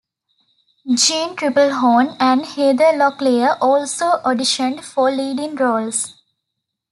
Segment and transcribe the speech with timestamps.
[0.95, 6.15] Jeanne Tripplehorn and Heather Locklear also auditioned for leading roles.